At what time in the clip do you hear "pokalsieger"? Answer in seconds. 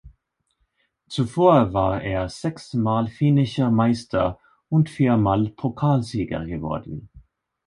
5.49-6.43